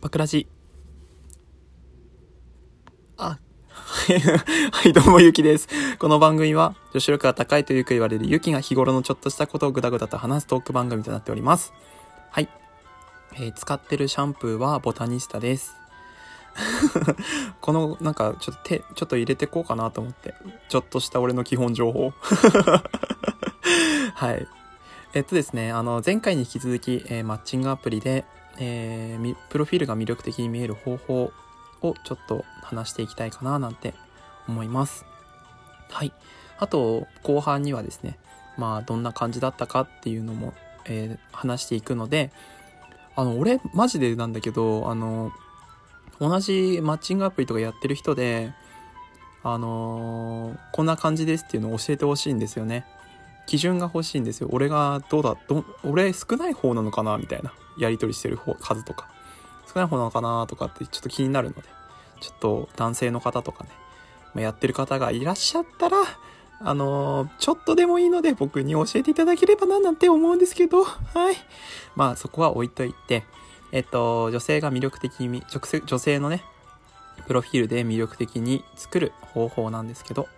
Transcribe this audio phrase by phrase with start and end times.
[0.00, 0.46] バクラジ。
[3.16, 3.40] あ、
[4.70, 5.68] はい、どうもゆきです。
[5.98, 11.72] この番組は、女子力が高いとよく言われるゆきが日頃のちょっとしたことをぐだぐだと話すトーク番組となっております。
[12.30, 12.48] はい。
[13.34, 15.74] えー使ってるシャンプーはボタニスタです。
[17.60, 20.36] この、なんか、ちょっと手、ちょっと入れてこうかなと思って。
[20.68, 22.12] ちょっとした俺の基本情報。
[24.14, 24.46] はい。
[25.14, 28.24] えっとですね、あの、前回に引き続き、えーマッチングアプリで、
[28.60, 31.32] えープロフィールが魅力的に見える方法
[31.82, 33.94] をちょっと話していきたいかななんて
[34.48, 35.04] 思います。
[35.90, 36.12] はい。
[36.58, 38.18] あと、後半にはですね、
[38.56, 40.54] まあ、どんな感じだったかっていうのも、
[40.86, 42.32] えー話していくので、
[43.14, 45.32] あの、俺、マジでなんだけど、あの、
[46.20, 48.52] 同じマッチングアプリとかやってる人で、
[49.44, 52.84] あのーこんな感じですっていうのを教えてほしいんですよね。
[53.48, 54.48] 基準が欲しいんですよ。
[54.52, 57.54] 俺がどうだ、ど、俺少ない方なのかなみたいな。
[57.78, 59.08] やり取りしてる方、数とか。
[59.66, 61.62] 少ない方なのかなとかってちょっと気になるので、
[62.20, 63.70] ちょっと男性の方とかね、
[64.34, 65.96] まあやってる方がいらっしゃったら、
[66.60, 71.36] あのーちょっとでもいいので僕に教えていただければななんて思うんですけど、はい。
[71.96, 73.24] まあそこは置いといて、
[73.72, 75.42] えっと、女性が魅力的に、
[75.86, 76.42] 女性のね、
[77.26, 80.28] プロフィールで魅力的に作る方法なんですけど、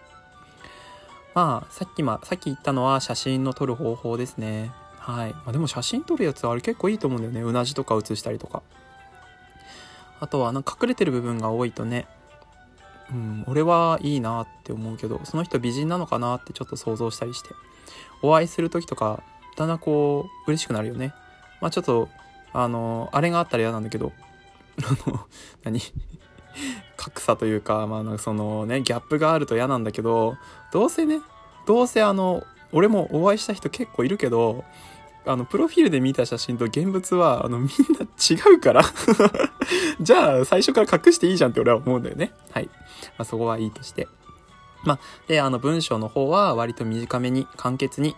[1.34, 4.72] まあ、さっきま、さっき言ったのは写真の撮る方法ですね。
[4.98, 5.32] はい。
[5.32, 7.42] まあでも写真撮るやつあれ結構いいと思うんだよね。
[7.42, 8.62] うなじとか写したりとか。
[10.20, 12.06] あとはなんか隠れてる部分が多いとね、
[13.10, 17.50] うん、俺はいいなって思うけど、その人美人なのかなってちょっと想像したりして。
[18.22, 19.22] お会いする時とか、
[19.56, 21.14] だんだんこう、嬉しくなるよね。
[21.60, 22.08] まあちょっと、
[22.52, 24.12] あの、あれがあったら嫌なんだけど、
[24.84, 25.26] あの、
[25.64, 25.80] 何？
[27.00, 30.36] 格差というか、まあなんかそのね、ギャップがあると嫌なんだけど、
[30.70, 31.20] どうせね、
[31.66, 34.64] どうせあの、俺もお会いした人結構いるけど、
[35.24, 37.68] あの、プロフィールで見た写真と現物は、あの、みん
[37.98, 38.82] な違うから。
[40.00, 42.32] じゃあ、最初から隠していいじゃんって俺は思うんだよね。
[42.52, 42.66] はい。
[42.66, 44.08] まあ、そこはいいとして。
[44.84, 48.16] まあ、で、あの、文章の方は割と短めに、簡潔に。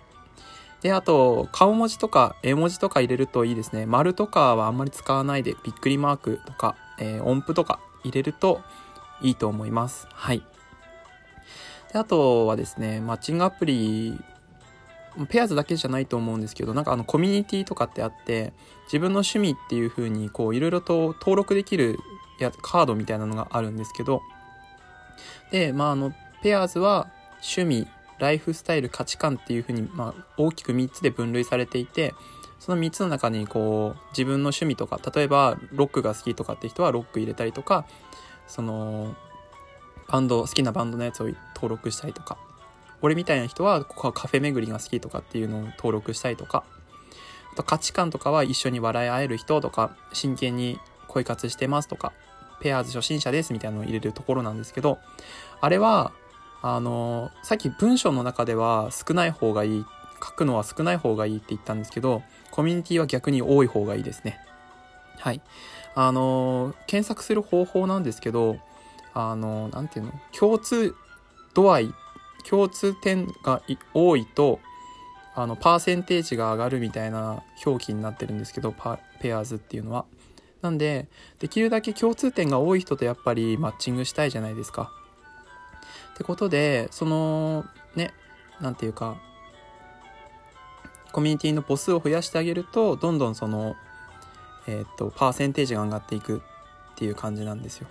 [0.81, 3.87] で、あと、顔文字とか絵文字とか入れるといいですね。
[3.87, 8.61] 丸とかはあんまり使わないで、びっくりマークとか、えー音符とか入れると
[9.23, 10.07] いいと思います。
[10.11, 10.43] はい。
[11.93, 14.19] で、あとはですね、マッチングアプリ、
[15.29, 18.53] ペアーズだけじゃないと思うんですけど、なんかあのコミュニティとかってあって、
[18.87, 21.99] 自分の趣味っていう風にこういろいろと登録できる
[22.39, 24.23] やカードみたいなのがあるんですけど、
[25.51, 27.89] で、まああの、ペアーズは趣味、
[28.19, 32.15] ライフスタイル、価値観っていう風に、まあ大きく3つで分類されていて、
[32.63, 37.87] その3つの中にこう自分の趣味とか、例えばロックが好きとかって人はロック入れたりとか、
[38.47, 39.17] その、
[40.07, 42.39] バンド、好きなバンドのやつを登録したりとか、
[43.01, 46.63] 俺みたいな人はここはカフェ巡りが好きとかっていうのを登録したりとか、
[47.53, 50.79] あと価値観とかは一緒に笑い合える人とか、真剣に
[51.09, 52.13] 恋活してますとか、
[52.61, 54.99] ペアーズ初心者ですみたいなのを入れるところなんですけど、
[55.61, 56.13] あれは、
[56.63, 59.85] あの、さっき文章の中では少ない方がいい、
[60.23, 64.39] 書くのは少ない方がいいって言ったんですけど、コミュニティは逆に多い方がいいですね。
[65.19, 65.41] はい。
[65.95, 68.59] あの、検索する方法なんですけど、
[69.15, 70.13] あの、なんていうの？
[70.33, 70.95] 共通
[71.55, 71.95] 度合い、
[72.49, 73.63] 共通点が
[73.95, 74.61] 多いと、
[75.35, 78.73] あの、パーセンテージが上がるみたいな表記になってるんですけど、
[79.21, 80.05] ペアーズっていうのは。
[80.61, 81.09] なんで、
[81.41, 84.93] できるだけ共通点が多い人とやっぱりマッチングしたいじゃないですか。
[86.15, 87.65] ってことで、その、
[87.97, 88.13] ね、
[88.61, 89.17] なんていうか、
[91.13, 93.77] コミュニティの母数を増やしてあげると、どんどんその、
[94.67, 97.89] えーっと、パーセンテージが上がっていくっていう感じなんですよ。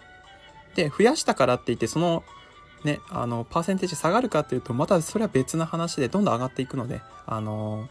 [0.75, 2.23] で、増やしたからって言って、その、
[2.83, 7.87] ね、あの、パーセンテージ下がるかっていうと、またそれは別な話で、どんどん上がっていくので、あの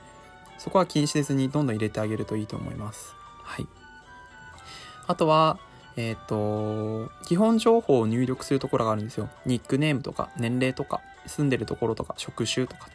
[0.59, 3.15] そこは気にせずにどんどん入れてあげるといいと思います。
[3.43, 3.67] はい。
[5.07, 5.59] あとは、
[5.97, 9.31] えっ、と、基本情報を入力するところがあるんですよ。
[9.47, 12.89] ニックネームとか、年齢とか、住んでるところとか、職種とか。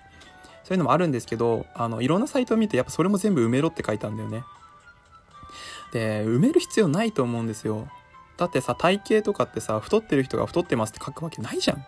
[0.65, 4.43] そういうのもあるんですけど、あの、いろんなサイトを見て、やっぱそれも全部埋めろって書いたんだよね。
[5.93, 7.87] で、埋める必要ないと思うんですよ。
[8.37, 11.85] だってさ、体型とかってさ、太ってる人が太ってますって書くわけないじゃん。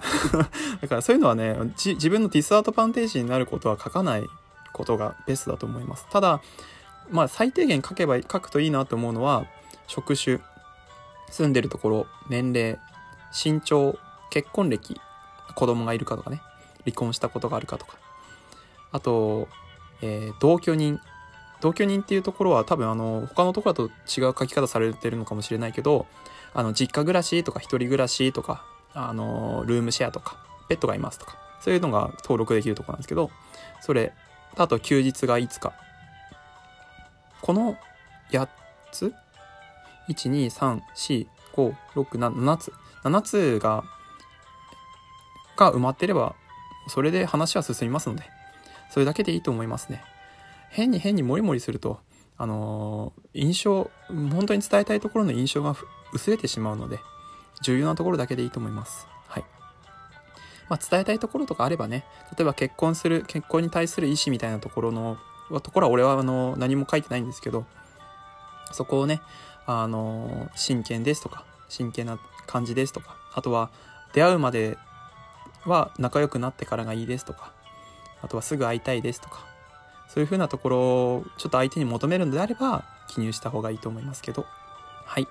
[0.80, 4.26] だからそういうのはね、自分のディスアドバンテージになることは書かない
[4.72, 6.06] ことがベストだと思います。
[6.10, 6.40] ただ、
[7.10, 9.46] まあ最低限書けば、書くといいなと思うのは、
[9.88, 10.38] 職種、
[11.30, 12.78] 住んでるところ、年齢、
[13.32, 13.98] 身長、
[14.30, 15.00] 結婚歴、
[15.56, 16.40] 子供がいるかとかね、
[16.84, 17.96] 離婚したことがあるかとか。
[18.92, 19.48] あと、
[20.02, 21.00] えー同居人。
[21.60, 26.06] 同居人っていうところは多分あの、他のところだと違う書き方されてるのかもしれないけど、
[26.54, 30.38] あの、実家暮らしとか一人暮らしとか、あの、ルームシェアとか、
[30.68, 33.30] ペットがいますとか、そういうのが登録できるところなんですけど、
[33.82, 34.14] それ、
[34.56, 35.74] あと休日がいつか。
[37.42, 37.76] この
[38.32, 38.48] 8
[38.92, 39.12] つ
[40.08, 42.72] ？1234567つ
[43.04, 43.84] 7つが
[45.56, 46.34] が埋まってれば
[46.90, 48.24] それで話は進みますので
[48.90, 50.02] それだけでいいと思いますね。
[50.68, 52.00] 変に変にモリモリすると
[52.36, 55.76] あのー、印象本当に伝えたいところの印象が
[56.12, 57.00] 薄れてしまうので
[57.62, 59.06] 重要なところだけでいいと思います。
[59.28, 59.44] はい。
[60.68, 62.04] まあ、伝えたいところとかあればね
[62.36, 65.18] 例えば結婚する結婚に対する意思みたいなところの
[65.62, 67.66] ところは俺はあの何も書いてないんですけど
[68.72, 69.20] そこをね
[69.66, 73.70] あの真剣ですとか真剣な感じですとかあとは
[74.12, 74.78] 出会うまで
[75.66, 77.52] は仲良くなってからがいいですとか
[78.22, 79.46] あとはすぐ会いたいですとか
[80.08, 84.44] そういう風なところをちょっと相手に求めるのであれば記入した方がいいと思いますけど。
[85.06, 85.26] はい。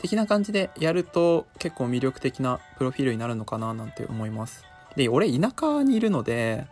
[0.00, 4.64] 的な感じでやると結構魅力的なプロフィールになるのかななんて思います。
[4.96, 6.66] で俺田舎にいるので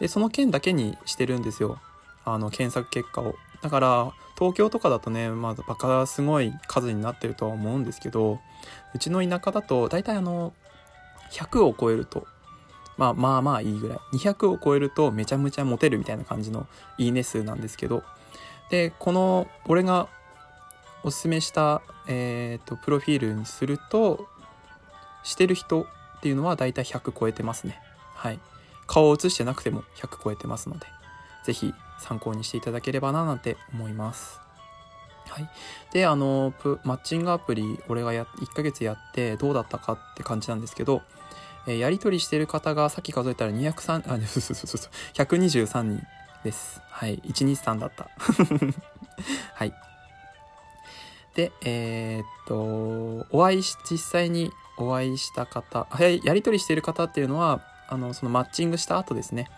[0.00, 1.78] でその県だけにしてるんですよ。
[2.24, 3.34] あの検索結果を。
[3.62, 8.38] だから東京とかだとねまあバカすごい数になってるとは思うんですけど
[8.94, 10.52] うちの田舎だと大体あの
[11.32, 12.26] 100を超えると
[12.98, 13.98] まあまあまあいいぐらい。
[14.12, 16.66] 200を超えるとめちゃめちゃモテるみたいな感じの
[16.98, 18.02] いいね数なんですけど。
[18.70, 20.08] でこの俺が
[21.04, 24.26] おすすめした、えーと、プロフィールにすると
[25.22, 27.80] してる人っていうのはだいたい100超えてますね。
[28.14, 28.40] はい。
[28.88, 30.86] 顔を映してなくても100超えてますので
[31.44, 34.47] 是非参考にしていただければななんて思います。
[35.28, 35.48] はい。
[35.92, 36.52] で、あの、
[36.84, 41.02] マッチングアプリ、俺がや、1ヶ月やってどうだったかって感じなんですけど、
[41.66, 46.02] えー、やり取りしてる方がさっき数えたら203、あ、そうそうそうそう、123人
[46.42, 46.80] です。
[46.88, 47.18] はい。
[47.18, 48.08] 123だった。
[49.54, 49.74] はい。
[51.34, 59.50] で、えー、っと、お会いし、実際にお会いした方、やり取りしてる方っていうのは、あの、そのマッチングした後ですね。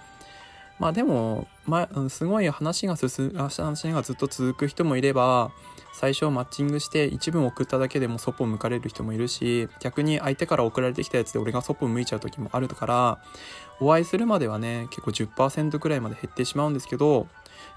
[0.81, 5.53] まあでも、まあ、すごい話が進む、話がずっと続く人もいれば、
[5.93, 13.19] 最初マッチングして一文送っただけでもそっぽ向かれる人もいるし、逆に相手から送られてきたやつで俺がそっぽ向いちゃう時もあるから、
[13.79, 17.29] お会いするまではね、結構10%くらいまで減ってしまうんですけど、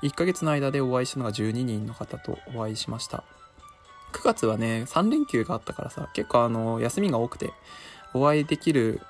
[0.01, 3.25] 1ヶ月の間でお会いしたのが12人の方とお会いしました。
[4.13, 7.51] 9月はね、3連休があったからさ、結構あの、休みが多くて、
[8.13, 9.01] お会いできる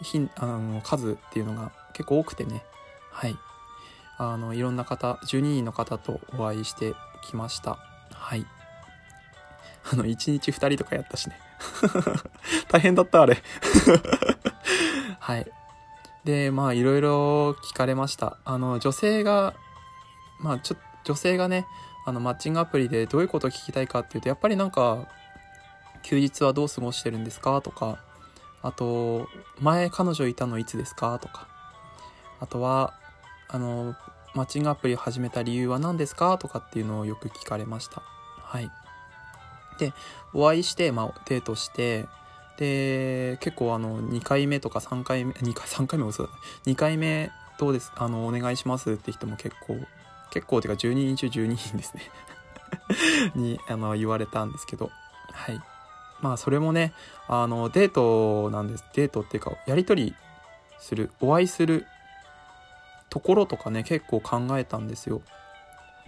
[0.00, 2.62] 日、あの、数っていうのが結構多くてね、
[3.16, 3.38] はい。
[4.18, 7.78] あの、いろんな方、12人の方とお会いしてきました。
[8.12, 8.46] はい。
[9.90, 11.38] あの、1日2人とかやったしね。
[12.68, 13.42] 大変だった、あれ。
[15.18, 15.46] はい。
[16.24, 18.36] で、まあ、いろいろ聞かれました。
[18.44, 19.54] あの、女性が、
[20.40, 21.66] まあ、ちょ、女性がね、
[22.04, 25.08] あのマッチングアプリでどういうことを聞きたいかっていうとやっぱりなんか
[26.04, 27.60] 休日はどう過ごしてるんですか？
[27.62, 27.98] とか
[28.62, 29.28] あと
[29.58, 31.18] 前彼女いたのいつですか？
[31.18, 31.48] とか
[32.38, 32.94] あとは
[33.48, 33.94] あの
[34.34, 38.02] マッチングアプリを始めた理由は何ですかとかっていうのをよく聞かれました。
[38.38, 38.70] はい。
[39.78, 39.92] で
[40.32, 42.06] お会いして、まあ、デートして
[42.58, 46.32] で結構あの2回目とか3回目 2回3回目もそうだ。
[46.32, 47.92] ね2回目どうです？
[47.96, 49.78] あのお願いしますって人も結構
[50.30, 52.02] 結構てか12人中12人ですね。
[53.34, 54.90] にあの言われたんですけど。
[55.32, 55.60] はい。
[56.20, 56.94] まあそれもね
[57.28, 58.84] あのデートなんです。
[58.94, 60.14] デートっていうかやり取り
[60.78, 61.86] するお会いする
[63.16, 65.22] ところとかね結構考えたんですよ。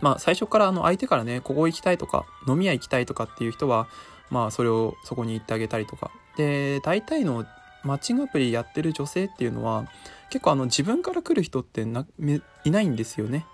[0.02, 3.88] まあ最初からあの相手からねここ行きたいとか飲み屋行きたいとかっていう人は
[4.28, 6.10] まあそれをそこに行ってあげたりとか。
[6.36, 7.46] で大体の
[7.82, 9.88] マッチングアプリやってる女性っていうのは
[10.28, 13.46] 結構あの自分から来る人っていないんですよね。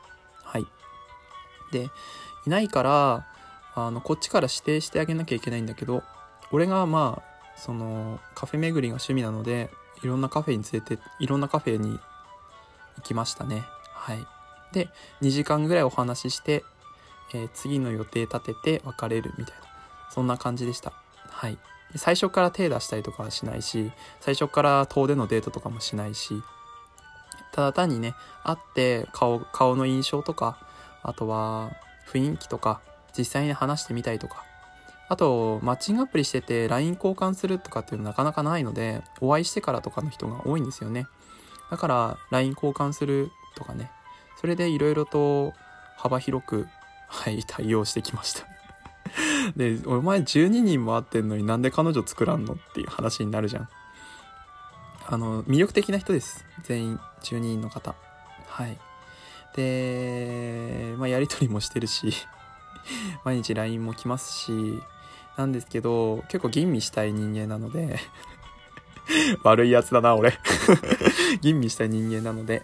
[0.42, 0.66] はい。
[1.70, 1.84] で
[2.46, 3.26] いないから
[3.76, 6.02] あのこっちから指定してあげなきゃいけないんだけど
[6.50, 9.70] 俺がまあそのカフェ巡りが趣味なので
[10.02, 12.00] いろんなカフェに連れていろんなカフェに
[12.96, 13.64] 行きましたね。
[13.92, 14.26] はい。
[14.72, 14.88] で
[15.22, 16.64] 2時間ぐらいお話しして、
[17.32, 19.62] えー、次の予定立てて別れるみたいな。
[20.10, 20.92] そんな感じでした。
[21.28, 21.58] はい。
[21.96, 26.42] 最初から手出したりとかはしないし最初から遠出のデートとかもしないし
[27.52, 30.58] ただ単にね会って顔顔の印象とか
[31.02, 31.70] あとは
[32.10, 32.80] 雰囲気とか
[33.16, 34.44] 実際に話してみたいとか
[35.08, 41.06] あとマッチングアプリしてて LINE 交換するとかっていうのなかなかないのでお会いしてからとかの人が多いんですよね。
[41.70, 43.90] だから LINE 交換するとかね。
[44.40, 45.52] それでいろいろと
[45.96, 46.66] 幅広く
[47.08, 48.46] はい対応してきました。
[49.56, 53.68] でお前12人も会ってんのになんで彼女作らんのっていう話になるじゃん。
[55.06, 56.44] あの魅力的な人です。
[56.62, 57.94] 全員12人の方。
[58.48, 58.78] はい。
[59.54, 62.12] で、まあ、やり取りもしてるし
[63.24, 64.82] 毎日 LINE も来ますし、
[65.36, 67.98] なんですけど、結構吟味したい人間なので
[69.42, 70.38] 悪いやつだな、俺
[71.40, 72.62] 吟味した人間なので、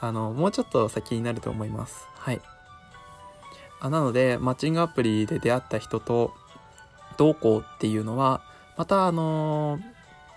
[0.00, 2.06] あの、もうちょっと先になると思います。
[2.14, 2.40] はい。
[3.80, 6.34] あなので、マッチングアプリで出会った人と、
[7.16, 8.40] どうこうっていうのは、
[8.76, 9.82] またあのー、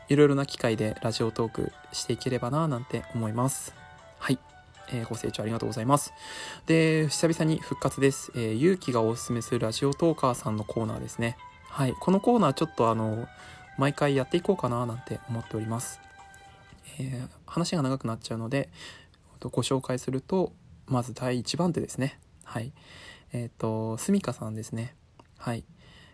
[0.09, 3.73] いろいろな機会でラジオトークしていければななんて思います。
[4.19, 4.39] はい。
[4.91, 6.13] えー、ご清聴ありがとうございます。
[6.65, 8.31] で、久々に復活です。
[8.35, 11.37] えー、勇気がおすすめするラジオトーカーさんのコーナーですね。
[11.69, 11.93] はい。
[11.99, 13.27] このコーナーちょっとあの、
[13.77, 15.99] 毎回やっていこうかななんて思っております。
[16.99, 18.69] えー、話が長くなっちゃうので、
[19.41, 20.53] ご紹介すると、
[20.87, 22.19] まず第1番手ですね。
[22.43, 22.71] はい。
[23.33, 24.95] えっ、ー、と、すみかさんですね。
[25.37, 25.63] はい。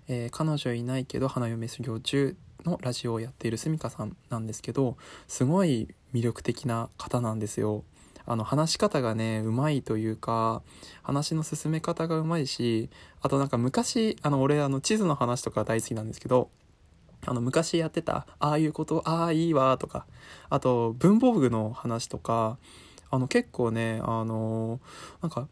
[0.07, 2.35] えー、彼女いないけど花嫁修行中
[2.65, 4.97] のラジオをやっているすみかさんなんですけど、
[5.27, 7.83] すごい魅力的な方なんですよ。
[8.25, 10.61] あの話し方がね、うまいというか、
[11.03, 12.89] 話の進め方がうまいし、
[13.21, 16.49] あとなんか昔、あの俺あの地図の話とか大好きなんですけど、
[17.25, 20.05] あの昔やってた、ああいうこと、ああいいわとか、
[20.49, 22.57] あと文房具の話とか、
[23.11, 24.79] あの結構ね、あの
[25.21, 25.47] なんか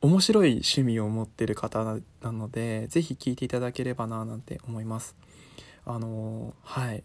[0.00, 1.84] 面白い趣味を持ってる方
[2.22, 5.16] なので、ぜひ聞いていただければななんて思います。
[5.84, 7.04] あのはい。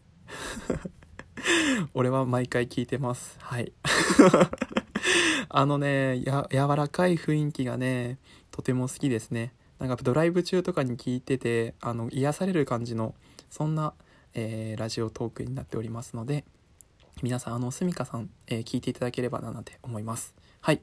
[1.93, 3.37] 俺は毎回聞いてます。
[3.41, 3.71] はい。
[5.49, 8.19] あのね、や、柔らかい雰囲気がね、
[8.51, 9.53] とても好きですね。
[9.79, 13.15] なんかドライブ中とかに聞いてて、あの、癒される感じの、
[13.51, 13.93] そんな、
[14.33, 16.45] えー、ラジオトークになっておりますので、
[17.21, 20.33] 皆さん、あの、すみかさん、えー、聞いていただければな、なんて思います。
[20.61, 20.81] はい。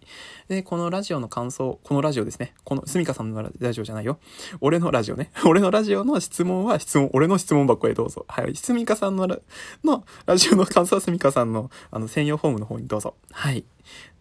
[0.48, 2.52] で、このラジオの感想、このラジオですね。
[2.64, 4.18] この、すみかさんのラジオじゃないよ。
[4.60, 5.30] 俺のラジオね。
[5.46, 8.26] 俺のラジオの質問は質問、俺の質問箱へどうぞ。
[8.28, 8.54] はい。
[8.54, 9.38] すみかさんのラ、
[9.84, 13.14] のラジオの感想はすみかさんの、あの、専用フォームの方にどうぞ。
[13.32, 13.64] はい。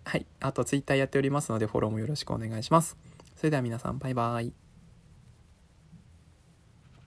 [0.05, 0.25] はい。
[0.39, 2.95] あと、ツイッターやっておりますので、フォローもよろしくお願いします。
[3.35, 4.66] それでは皆さん、バイバイ。